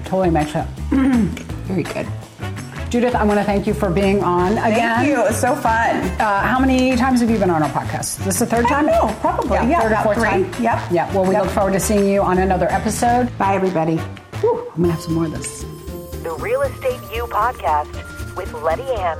Totally 0.06 0.30
makes 0.30 0.52
it. 0.54 0.64
Very 1.64 1.82
good. 1.82 2.06
Judith, 2.90 3.14
I 3.14 3.24
want 3.24 3.40
to 3.40 3.44
thank 3.44 3.66
you 3.66 3.72
for 3.72 3.88
being 3.90 4.22
on 4.22 4.52
again. 4.52 4.96
Thank 4.96 5.08
you. 5.08 5.20
It 5.20 5.28
was 5.28 5.40
so 5.40 5.54
fun. 5.54 5.96
Uh, 6.20 6.40
how 6.42 6.58
many 6.60 6.94
times 6.94 7.20
have 7.20 7.30
you 7.30 7.38
been 7.38 7.48
on 7.48 7.62
our 7.62 7.70
podcast? 7.70 8.18
This 8.24 8.34
is 8.34 8.40
the 8.40 8.46
third 8.46 8.66
time? 8.68 8.84
know, 8.86 9.16
probably. 9.20 9.56
Yeah, 9.56 9.80
third 9.80 9.84
or 9.84 9.92
about 9.94 10.04
fourth 10.04 10.18
three. 10.18 10.28
time. 10.28 10.62
Yep. 10.62 10.78
Yeah. 10.90 11.14
Well, 11.14 11.24
we 11.24 11.32
Yep. 11.34 11.44
look 11.44 11.52
forward 11.52 11.72
to 11.72 11.80
seeing 11.80 12.06
you 12.06 12.20
on 12.20 12.36
another 12.38 12.70
episode. 12.70 13.30
Bye, 13.38 13.54
everybody. 13.54 13.96
Whew, 14.40 14.70
I'm 14.76 14.82
gonna 14.82 14.92
have 14.92 15.00
some 15.02 15.14
more 15.14 15.24
of 15.24 15.32
this. 15.32 15.62
The 16.22 16.36
Real 16.38 16.60
Estate 16.62 17.00
U 17.14 17.24
podcast 17.30 18.36
with 18.36 18.52
Letty 18.52 18.82
Ann. 18.92 19.18